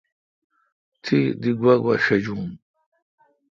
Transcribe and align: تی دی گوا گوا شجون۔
تی 1.03 1.17
دی 1.41 1.51
گوا 1.59 1.73
گوا 1.83 1.95
شجون۔ 2.05 2.43